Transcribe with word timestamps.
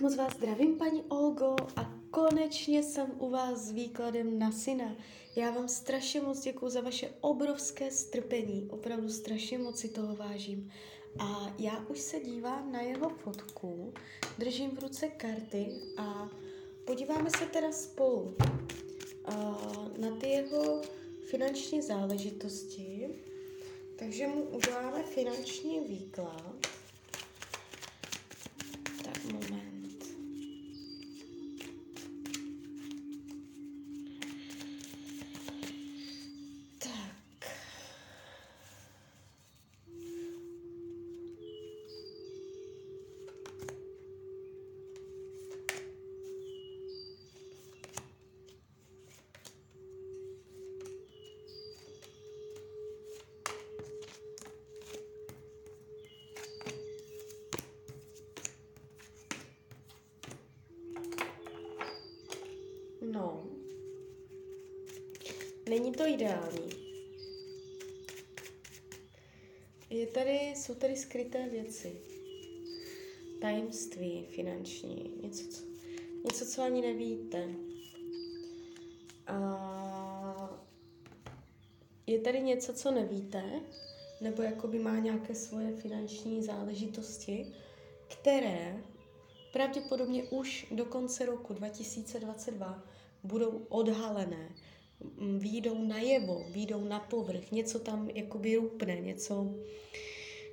Moc 0.00 0.16
vás 0.16 0.34
zdravím, 0.34 0.78
paní 0.78 1.02
Olgo, 1.08 1.56
a 1.76 1.94
konečně 2.10 2.82
jsem 2.82 3.12
u 3.18 3.30
vás 3.30 3.58
s 3.58 3.70
výkladem 3.70 4.38
na 4.38 4.52
syna. 4.52 4.96
Já 5.36 5.50
vám 5.50 5.68
strašně 5.68 6.20
moc 6.20 6.40
děkuji 6.40 6.68
za 6.68 6.80
vaše 6.80 7.10
obrovské 7.20 7.90
strpení, 7.90 8.68
opravdu 8.70 9.08
strašně 9.08 9.58
moc 9.58 9.78
si 9.78 9.88
toho 9.88 10.16
vážím. 10.16 10.70
A 11.18 11.54
já 11.58 11.84
už 11.88 12.00
se 12.00 12.20
dívám 12.20 12.72
na 12.72 12.80
jeho 12.80 13.08
fotku, 13.08 13.94
držím 14.38 14.70
v 14.70 14.78
ruce 14.82 15.08
karty 15.08 15.72
a 15.96 16.28
podíváme 16.84 17.30
se 17.30 17.46
teda 17.46 17.72
spolu 17.72 18.36
uh, 19.28 19.98
na 19.98 20.16
ty 20.20 20.28
jeho 20.28 20.82
finanční 21.20 21.82
záležitosti. 21.82 23.08
Takže 23.96 24.26
mu 24.26 24.42
uděláme 24.42 25.02
finanční 25.02 25.80
výklad. 25.80 26.57
Není 65.78 65.92
to 65.92 66.06
ideální. 66.06 66.70
Je 69.90 70.06
tady, 70.06 70.52
jsou 70.56 70.74
tady 70.74 70.96
skryté 70.96 71.48
věci. 71.48 72.00
Tajemství 73.40 74.26
finanční. 74.26 75.14
Něco, 75.22 75.48
co, 75.48 75.64
něco, 76.24 76.46
co 76.46 76.62
ani 76.62 76.80
nevíte. 76.80 77.48
A 79.26 80.60
je 82.06 82.18
tady 82.18 82.40
něco, 82.40 82.72
co 82.72 82.90
nevíte, 82.90 83.60
nebo 84.20 84.42
jakoby 84.42 84.78
má 84.78 84.98
nějaké 84.98 85.34
svoje 85.34 85.76
finanční 85.76 86.42
záležitosti, 86.42 87.52
které 88.08 88.82
pravděpodobně 89.52 90.22
už 90.22 90.66
do 90.70 90.84
konce 90.84 91.26
roku 91.26 91.54
2022 91.54 92.82
budou 93.24 93.66
odhalené, 93.68 94.48
výjdou 95.38 95.82
najevo, 95.82 96.46
výjdou 96.50 96.84
na 96.84 97.00
povrch, 97.00 97.52
něco 97.52 97.78
tam 97.78 98.10
jakoby 98.14 98.56
rupne, 98.56 99.00
něco, 99.00 99.54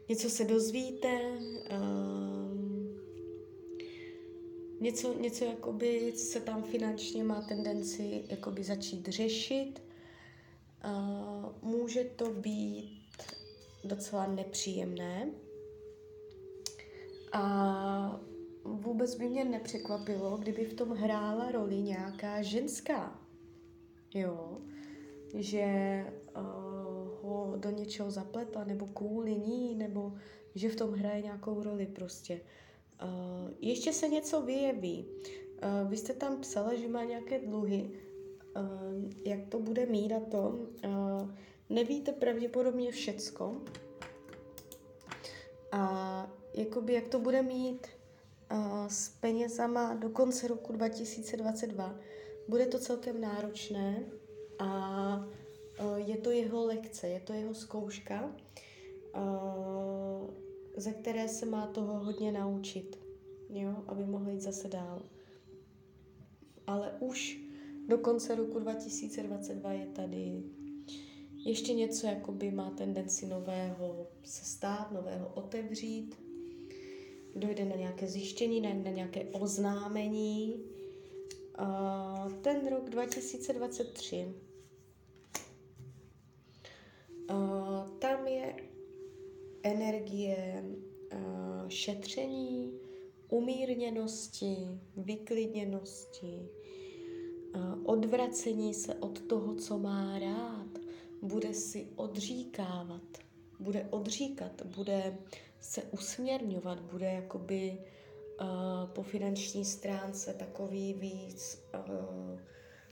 něco 0.10 0.30
se 0.30 0.44
dozvíte, 0.44 1.40
um, 1.82 2.98
něco, 4.80 5.14
něco 5.14 5.46
jakoby 5.46 6.14
se 6.16 6.40
tam 6.40 6.64
finančně 6.64 7.24
má 7.24 7.42
tendenci 7.42 8.24
jakoby 8.28 8.64
začít 8.64 9.08
řešit. 9.08 9.82
Uh, 10.86 11.70
může 11.72 12.04
to 12.04 12.30
být 12.30 13.02
docela 13.84 14.28
nepříjemné. 14.28 15.32
A 17.32 18.22
vůbec 18.64 19.16
by 19.16 19.30
mě 19.30 19.46
nepřekvapilo, 19.46 20.38
kdyby 20.38 20.66
v 20.66 20.74
tom 20.74 20.90
hrála 20.90 21.52
roli 21.52 21.76
nějaká 21.76 22.42
ženská. 22.42 23.25
Jo, 24.14 24.58
že 25.34 25.66
uh, 26.38 26.44
ho 27.22 27.54
do 27.58 27.70
něčeho 27.70 28.12
zapletla, 28.12 28.64
nebo 28.64 28.88
kvůli 28.88 29.36
ní, 29.36 29.76
nebo 29.76 30.14
že 30.56 30.70
v 30.70 30.76
tom 30.76 30.94
hraje 30.94 31.22
nějakou 31.22 31.64
roli 31.64 31.86
prostě. 31.86 32.42
Uh, 33.04 33.52
ještě 33.60 33.94
se 33.94 34.08
něco 34.08 34.42
vyjeví. 34.42 35.06
Uh, 35.64 35.90
vy 35.90 35.98
jste 35.98 36.14
tam 36.14 36.42
psala, 36.42 36.76
že 36.76 36.88
má 36.88 37.04
nějaké 37.04 37.40
dluhy. 37.40 37.92
Uh, 38.58 39.12
jak 39.26 39.40
to 39.50 39.60
bude 39.60 39.86
mít 39.86 40.14
a 40.14 40.20
to? 40.20 40.60
Uh, 40.86 41.32
nevíte 41.70 42.12
pravděpodobně 42.12 42.92
všecko. 42.92 43.62
A 45.72 46.32
jakoby 46.54 46.94
jak 46.94 47.08
to 47.08 47.20
bude 47.20 47.42
mít 47.42 47.88
uh, 48.52 48.88
s 48.88 49.10
penězama 49.10 49.94
do 49.94 50.10
konce 50.10 50.48
roku 50.48 50.74
2022. 50.74 51.96
Bude 52.48 52.66
to 52.66 52.80
celkem 52.80 53.22
náročné 53.22 54.04
a 54.60 54.70
uh, 55.80 55.96
je 55.96 56.18
to 56.18 56.32
jeho 56.32 56.66
lekce, 56.66 57.08
je 57.08 57.20
to 57.20 57.34
jeho 57.34 57.54
zkouška, 57.54 58.36
uh, 59.16 60.30
ze 60.78 60.92
které 60.92 61.28
se 61.28 61.46
má 61.46 61.68
toho 61.68 62.00
hodně 62.00 62.32
naučit, 62.32 63.00
jo, 63.50 63.84
aby 63.88 64.06
mohl 64.06 64.30
jít 64.30 64.42
zase 64.42 64.68
dál. 64.68 65.02
Ale 66.68 66.92
už 67.00 67.40
do 67.88 67.98
konce 67.98 68.36
roku 68.36 68.60
2022 68.60 69.74
je 69.74 69.86
tady 69.86 70.44
ještě 71.46 71.74
něco, 71.74 72.08
jakoby 72.08 72.52
má 72.52 72.70
tendenci 72.70 73.26
nového 73.26 74.08
se 74.24 74.46
stát, 74.46 74.92
nového 74.92 75.32
otevřít, 75.36 76.16
dojde 77.36 77.66
na 77.66 77.76
nějaké 77.76 78.08
zjištění, 78.08 78.62
na, 78.62 78.70
na 78.74 78.92
nějaké 78.92 79.24
oznámení. 79.24 80.64
Ten 82.42 82.68
rok 82.68 82.90
2023, 82.90 84.34
uh, 87.30 87.90
tam 88.00 88.28
je 88.28 88.56
energie 89.64 90.64
šetření, 91.68 92.80
umírněnosti, 93.30 94.58
vyklidněnosti, 94.98 96.50
odvracení 97.84 98.74
se 98.74 98.96
od 98.96 99.20
toho, 99.20 99.56
co 99.56 99.78
má 99.78 100.20
rád, 100.20 100.68
bude 101.22 101.54
si 101.54 101.88
odříkávat, 101.96 103.18
bude 103.60 103.88
odříkat, 103.92 104.66
bude 104.66 105.18
se 105.60 105.84
usměrňovat, 105.84 106.80
bude 106.80 107.06
jakoby 107.06 107.78
uh, 107.80 107.86
po 108.96 109.04
finanční 109.04 109.66
stránce 109.66 110.34
takový 110.34 110.94
víc 110.94 111.64
uh, 111.74 112.40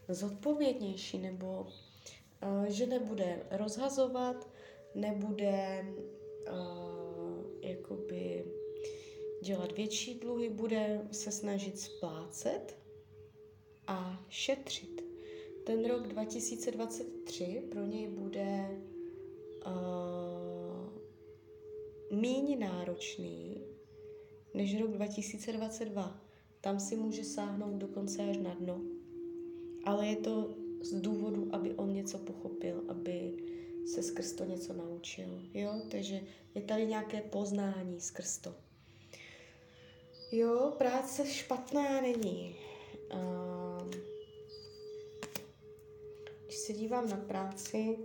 zodpovědnější, 0.09 1.17
nebo 1.17 1.61
uh, 1.61 2.65
že 2.65 2.85
nebude 2.85 3.47
rozhazovat, 3.51 4.49
nebude 4.95 5.85
uh, 6.51 7.43
jakoby 7.61 8.45
dělat 9.43 9.71
větší 9.71 10.19
dluhy, 10.19 10.49
bude 10.49 11.07
se 11.11 11.31
snažit 11.31 11.79
splácet 11.79 12.77
a 13.87 14.25
šetřit. 14.29 15.03
Ten 15.65 15.85
rok 15.85 16.07
2023 16.07 17.63
pro 17.71 17.85
něj 17.85 18.07
bude 18.07 18.81
uh, 19.65 20.89
míň 22.19 22.59
náročný 22.59 23.72
než 24.53 24.81
rok 24.81 24.91
2022. 24.91 26.21
Tam 26.61 26.79
si 26.79 26.95
může 26.95 27.23
sáhnout 27.23 27.73
dokonce 27.73 28.29
až 28.29 28.37
na 28.37 28.53
dno. 28.53 28.81
Ale 29.83 30.07
je 30.07 30.15
to 30.15 30.55
z 30.81 30.93
důvodu, 31.01 31.49
aby 31.51 31.73
on 31.73 31.93
něco 31.93 32.17
pochopil, 32.17 32.83
aby 32.87 33.33
se 33.85 34.03
skrz 34.03 34.33
to 34.33 34.45
něco 34.45 34.73
naučil. 34.73 35.41
Jo? 35.53 35.81
Takže 35.91 36.21
je 36.55 36.61
tady 36.61 36.85
nějaké 36.85 37.21
poznání 37.21 38.01
skrz 38.01 38.37
to. 38.37 38.55
Jo, 40.31 40.73
práce 40.77 41.25
špatná 41.25 42.01
není. 42.01 42.55
Um, 43.13 43.91
když 46.45 46.57
se 46.57 46.73
dívám 46.73 47.09
na 47.09 47.17
práci, 47.17 47.97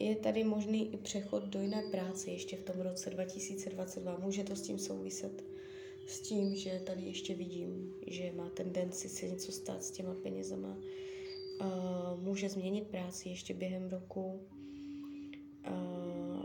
je 0.00 0.16
tady 0.16 0.44
možný 0.44 0.94
i 0.94 0.96
přechod 0.96 1.44
do 1.44 1.60
jiné 1.60 1.82
práce 1.90 2.30
ještě 2.30 2.56
v 2.56 2.62
tom 2.62 2.80
roce 2.80 3.10
2022. 3.10 4.18
Může 4.18 4.44
to 4.44 4.56
s 4.56 4.62
tím 4.62 4.78
souviset 4.78 5.44
s 6.06 6.20
tím, 6.20 6.56
že 6.56 6.82
tady 6.86 7.02
ještě 7.02 7.34
vidím, 7.34 7.94
že 8.06 8.32
má 8.36 8.50
tendenci 8.50 9.08
se 9.08 9.28
něco 9.28 9.52
stát 9.52 9.84
s 9.84 9.90
těma 9.90 10.14
penězama. 10.14 10.76
Uh, 11.60 12.20
může 12.22 12.48
změnit 12.48 12.86
práci 12.86 13.28
ještě 13.28 13.54
během 13.54 13.88
roku. 13.88 14.40
Uh, 15.70 16.44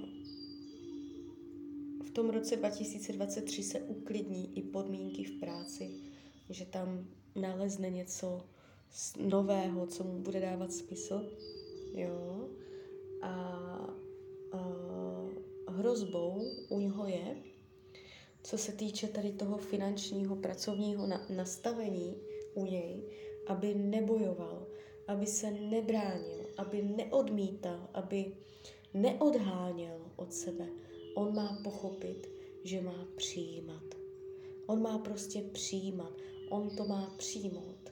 v 2.03 2.09
tom 2.09 2.29
roce 2.29 2.55
2023 2.55 3.63
se 3.63 3.81
uklidní 3.81 4.57
i 4.57 4.61
podmínky 4.61 5.23
v 5.23 5.39
práci, 5.39 5.91
že 6.49 6.65
tam 6.65 7.07
nalezne 7.35 7.89
něco 7.89 8.45
nového, 9.19 9.87
co 9.87 10.03
mu 10.03 10.19
bude 10.19 10.39
dávat 10.39 10.73
smysl. 10.73 11.31
Jo 11.93 12.49
a, 13.25 13.95
hrozbou 15.67 16.41
u 16.69 16.79
něho 16.79 17.07
je 17.07 17.35
co 18.45 18.57
se 18.57 18.71
týče 18.71 19.07
tady 19.07 19.31
toho 19.31 19.57
finančního, 19.57 20.35
pracovního 20.35 21.07
na, 21.07 21.25
nastavení 21.29 22.15
u 22.53 22.65
něj, 22.65 23.03
aby 23.47 23.75
nebojoval, 23.75 24.67
aby 25.07 25.25
se 25.25 25.51
nebránil, 25.51 26.45
aby 26.57 26.81
neodmítal, 26.81 27.89
aby 27.93 28.35
neodháněl 28.93 30.11
od 30.15 30.33
sebe. 30.33 30.67
On 31.15 31.35
má 31.35 31.59
pochopit, 31.63 32.29
že 32.63 32.81
má 32.81 33.07
přijímat. 33.15 33.83
On 34.65 34.81
má 34.81 34.97
prostě 34.97 35.41
přijímat. 35.41 36.13
On 36.49 36.75
to 36.75 36.85
má 36.85 37.13
přijmout 37.17 37.91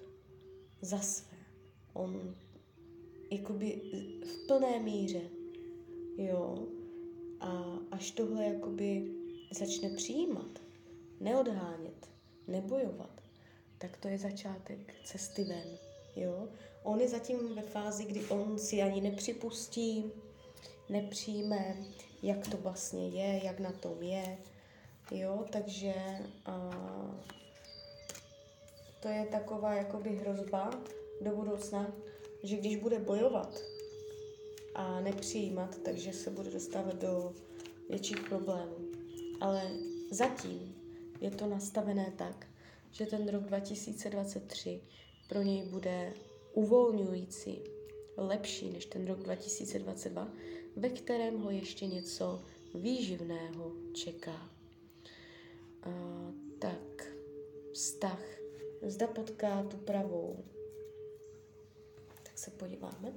za 0.82 1.00
své. 1.00 1.38
On 1.94 2.36
jakoby 3.34 3.82
v 4.26 4.48
plné 4.48 4.80
míře, 4.80 5.22
jo. 6.18 6.68
A 7.40 7.80
až 7.92 8.12
tohle 8.12 8.46
jakoby 8.46 9.12
začne 9.52 9.90
přijímat, 9.90 10.60
neodhánět, 11.20 12.10
nebojovat, 12.48 13.22
tak 13.78 13.98
to 13.98 14.08
je 14.08 14.18
začátek 14.18 14.94
cesty 15.04 15.44
ven, 15.44 15.78
jo. 16.16 16.48
On 16.84 17.00
je 17.00 17.10
zatím 17.10 17.56
ve 17.56 17.62
fázi, 17.62 18.06
kdy 18.06 18.26
on 18.26 18.60
si 18.60 18.82
ani 18.82 19.02
nepřipustí, 19.02 20.12
nepřijme, 20.90 21.78
jak 22.24 22.48
to 22.48 22.58
vlastně 22.58 23.10
je, 23.10 23.46
jak 23.46 23.60
na 23.60 23.72
tom 23.72 24.04
je, 24.04 24.38
jo, 25.12 25.46
takže 25.52 25.94
a, 26.46 26.72
to 29.00 29.08
je 29.08 29.26
taková 29.26 29.74
jakoby 29.74 30.10
hrozba 30.10 30.72
do 31.22 31.36
budoucna, 31.36 31.96
že 32.44 32.58
když 32.58 32.76
bude 32.76 33.00
bojovat 33.00 33.62
a 34.76 35.02
nepřijímat, 35.02 35.78
takže 35.78 36.14
se 36.14 36.30
bude 36.30 36.52
dostávat 36.52 36.96
do 36.96 37.34
větších 37.90 38.20
problémů. 38.30 38.78
Ale 39.40 39.72
zatím 40.12 40.76
je 41.22 41.32
to 41.32 41.48
nastavené 41.48 42.14
tak, 42.18 42.48
že 42.92 43.06
ten 43.06 43.30
rok 43.30 43.44
2023 43.44 44.82
pro 45.30 45.42
něj 45.42 45.64
bude 45.64 46.14
uvolňující, 46.54 47.60
lepší 48.18 48.70
než 48.70 48.86
ten 48.86 49.08
rok 49.08 49.20
2022, 49.20 50.28
ve 50.76 50.90
kterém 50.90 51.40
ho 51.40 51.50
ještě 51.50 51.88
něco 51.88 52.42
výživného 52.74 53.72
čeká. 53.94 54.50
A, 55.82 55.90
tak, 56.60 57.08
vztah. 57.74 58.24
Zda 58.82 59.08
potká 59.08 59.64
tu 59.64 59.78
pravou. 59.78 60.44
Tak 62.34 62.40
se 62.40 62.52
podíváme. 62.52 63.14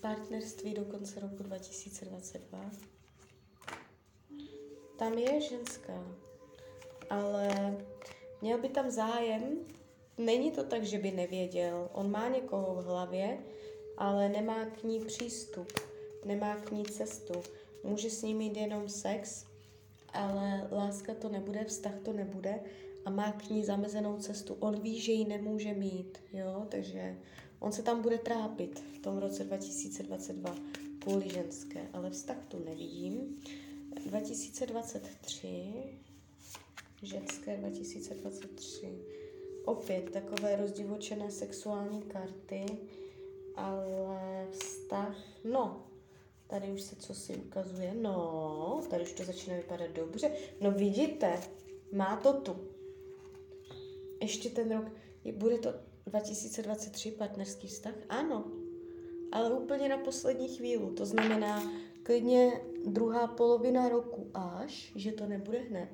Partnerství 0.00 0.74
do 0.74 0.84
konce 0.84 1.20
roku 1.20 1.42
2022. 1.42 2.70
Tam 4.98 5.18
je 5.18 5.40
ženská, 5.40 6.04
ale 7.10 7.76
měl 8.42 8.58
by 8.58 8.68
tam 8.68 8.90
zájem. 8.90 9.66
Není 10.18 10.50
to 10.52 10.64
tak, 10.64 10.84
že 10.84 10.98
by 10.98 11.10
nevěděl. 11.10 11.88
On 11.92 12.10
má 12.10 12.28
někoho 12.28 12.74
v 12.74 12.84
hlavě, 12.84 13.38
ale 13.96 14.28
nemá 14.28 14.64
k 14.64 14.82
ní 14.82 15.00
přístup, 15.00 15.72
nemá 16.24 16.56
k 16.56 16.70
ní 16.70 16.84
cestu. 16.84 17.42
Může 17.82 18.10
s 18.10 18.22
ní 18.22 18.34
mít 18.34 18.56
jenom 18.56 18.88
sex, 18.88 19.46
ale 20.12 20.68
láska 20.72 21.14
to 21.14 21.28
nebude, 21.28 21.64
vztah 21.64 21.94
to 22.04 22.12
nebude 22.12 22.60
a 23.04 23.10
má 23.10 23.32
k 23.32 23.50
ní 23.50 23.64
zamezenou 23.64 24.18
cestu. 24.18 24.54
On 24.54 24.80
ví, 24.80 25.00
že 25.00 25.12
ji 25.12 25.24
nemůže 25.24 25.74
mít, 25.74 26.18
jo, 26.32 26.66
takže 26.68 27.16
on 27.58 27.72
se 27.72 27.82
tam 27.82 28.02
bude 28.02 28.18
trápit 28.18 28.78
v 28.78 28.98
tom 28.98 29.18
roce 29.18 29.44
2022 29.44 30.56
kvůli 30.98 31.28
ženské, 31.28 31.88
ale 31.92 32.10
vztah 32.10 32.46
tu 32.46 32.64
nevidím. 32.64 33.42
2023, 34.06 35.74
ženské 37.02 37.56
2023, 37.56 38.98
opět 39.64 40.10
takové 40.10 40.56
rozdivočené 40.56 41.30
sexuální 41.30 42.02
karty, 42.02 42.66
ale 43.54 44.48
vztah, 44.50 45.16
no, 45.44 45.85
tady 46.46 46.72
už 46.72 46.82
se 46.82 46.96
co 46.96 47.14
si 47.14 47.36
ukazuje, 47.36 47.94
no, 47.94 48.82
tady 48.90 49.02
už 49.02 49.12
to 49.12 49.24
začíná 49.24 49.56
vypadat 49.56 49.90
dobře, 49.90 50.30
no 50.60 50.70
vidíte, 50.70 51.40
má 51.92 52.16
to 52.16 52.32
tu. 52.32 52.56
Ještě 54.20 54.50
ten 54.50 54.72
rok, 54.72 54.84
bude 55.32 55.58
to 55.58 55.74
2023 56.06 57.10
partnerský 57.10 57.68
vztah? 57.68 57.94
Ano, 58.08 58.44
ale 59.32 59.50
úplně 59.50 59.88
na 59.88 59.98
poslední 59.98 60.48
chvíli, 60.56 60.90
to 60.96 61.06
znamená 61.06 61.72
klidně 62.02 62.60
druhá 62.86 63.26
polovina 63.26 63.88
roku 63.88 64.30
až, 64.34 64.92
že 64.96 65.12
to 65.12 65.26
nebude 65.26 65.58
hned. 65.58 65.88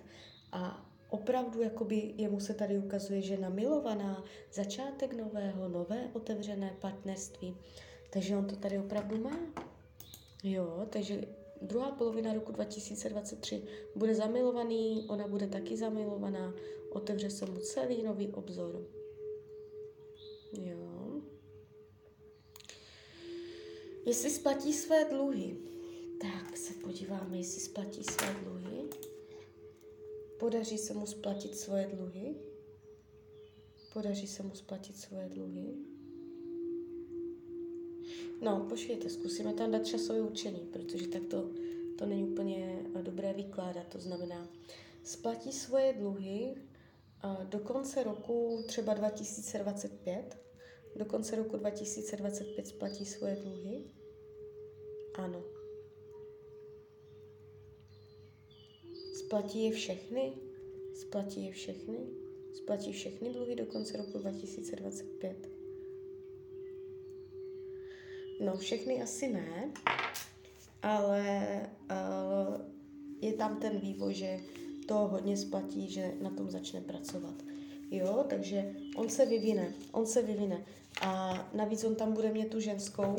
A 0.53 0.91
opravdu 1.11 1.63
jakoby 1.63 2.15
jemu 2.17 2.41
se 2.41 2.55
tady 2.55 2.79
ukazuje, 2.79 3.23
že 3.23 3.37
namilovaná, 3.37 4.25
začátek 4.53 5.13
nového, 5.13 5.69
nové 5.69 6.11
otevřené 6.13 6.77
partnerství. 6.81 7.57
Takže 8.11 8.37
on 8.37 8.45
to 8.47 8.57
tady 8.57 8.79
opravdu 8.79 9.19
má. 9.19 9.37
Jo, 10.43 10.87
takže 10.91 11.23
druhá 11.61 11.91
polovina 11.91 12.35
roku 12.35 12.53
2023 12.53 13.63
bude 13.97 14.15
zamilovaný, 14.15 15.07
ona 15.09 15.29
bude 15.29 15.47
taky 15.47 15.77
zamilovaná, 15.77 16.55
otevře 16.91 17.31
se 17.31 17.47
mu 17.47 17.61
celý 17.61 18.03
nový 18.03 18.33
obzor. 18.33 18.87
Jo. 20.53 21.23
Jestli 24.07 24.31
splatí 24.31 24.73
své 24.73 25.05
dluhy, 25.05 25.57
tak 26.21 26.57
se 26.57 26.75
podíváme, 26.75 27.39
jestli 27.39 27.61
splatí 27.61 28.05
své 28.05 28.35
dluhy. 28.35 28.89
Podaří 30.39 30.79
se 30.79 30.95
mu 30.95 31.07
splatit 31.07 31.57
svoje 31.57 31.87
dluhy? 31.87 32.35
Podaří 33.93 34.27
se 34.27 34.43
mu 34.43 34.55
splatit 34.55 34.97
svoje 34.97 35.29
dluhy? 35.29 35.75
No, 38.41 38.67
počkejte, 38.69 39.11
zkusíme 39.11 39.55
tam 39.55 39.71
dát 39.71 39.87
časové 39.87 40.21
učení, 40.21 40.61
protože 40.73 41.09
tak 41.09 41.23
to, 41.31 41.51
to 41.99 42.07
není 42.07 42.25
úplně 42.25 42.87
dobré 43.03 43.33
vykládat. 43.33 43.87
To 43.89 43.99
znamená, 43.99 44.49
splatí 45.03 45.53
svoje 45.53 45.93
dluhy 45.93 46.55
do 47.45 47.59
konce 47.59 48.03
roku 48.03 48.65
třeba 48.67 48.95
2025, 48.95 50.39
do 50.97 51.05
konce 51.05 51.37
roku 51.37 51.57
2025 51.57 52.67
splatí 52.67 53.07
svoje 53.07 53.37
dluhy? 53.37 53.85
Ano. 55.15 55.45
Splatí 59.15 59.65
je 59.65 59.73
všechny? 59.73 60.33
Splatí 60.95 61.47
je 61.47 61.53
všechny? 61.53 61.99
Splatí 62.55 62.93
všechny 62.93 63.33
dluhy 63.33 63.57
do 63.57 63.67
konce 63.67 63.97
roku 63.97 64.19
2025? 64.19 65.52
No, 68.43 68.57
všechny 68.57 69.03
asi 69.03 69.29
ne, 69.29 69.71
ale 70.83 71.61
uh, 71.91 72.61
je 73.21 73.33
tam 73.33 73.57
ten 73.57 73.79
vývoj, 73.79 74.15
že 74.15 74.41
to 74.89 74.95
hodně 74.95 75.37
splatí, 75.37 75.91
že 75.91 76.13
na 76.21 76.31
tom 76.31 76.51
začne 76.51 76.81
pracovat. 76.81 77.35
Jo, 77.91 78.25
takže 78.29 78.75
on 78.97 79.09
se 79.09 79.27
vyvine, 79.27 79.75
on 79.93 80.07
se 80.07 80.23
vyvine. 80.23 80.65
A 81.03 81.51
navíc 81.55 81.85
on 81.85 81.95
tam 81.95 82.13
bude 82.13 82.33
mít 82.33 82.51
tu 82.51 82.61
ženskou 82.61 83.17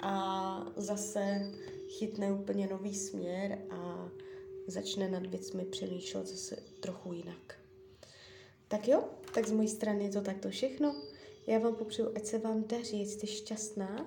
a 0.00 0.66
zase 0.76 1.52
chytne 1.88 2.32
úplně 2.32 2.66
nový 2.66 2.94
směr 2.94 3.58
a 3.70 4.10
začne 4.66 5.10
nad 5.10 5.26
věcmi 5.26 5.64
přemýšlet 5.64 6.26
zase 6.26 6.56
trochu 6.80 7.12
jinak. 7.12 7.54
Tak 8.68 8.88
jo, 8.88 9.04
tak 9.34 9.48
z 9.48 9.52
mojí 9.52 9.68
strany 9.68 10.04
je 10.04 10.10
to 10.10 10.20
takto 10.20 10.48
všechno. 10.50 10.94
Já 11.46 11.58
vám 11.58 11.74
popřeju, 11.74 12.12
ať 12.16 12.26
se 12.26 12.38
vám 12.38 12.64
daří, 12.64 13.06
jste 13.06 13.26
šťastná 13.26 14.06